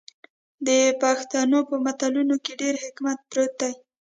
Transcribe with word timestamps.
د 0.67 0.69
پښتنو 1.01 1.59
په 1.69 1.75
متلونو 1.85 2.35
کې 2.43 2.51
ډیر 2.61 2.75
حکمت 2.83 3.19
پروت 3.29 3.53
دی. 3.61 3.73